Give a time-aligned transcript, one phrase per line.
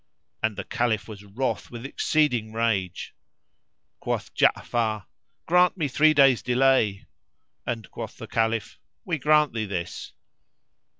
[0.41, 3.13] And the: Caliph was wroth with exceeding rage.
[3.99, 5.05] Quoth Ja'afar,
[5.45, 7.05] "Grant me three days' delay;"
[7.67, 10.13] and quoth the Caliph, "We grant thee this."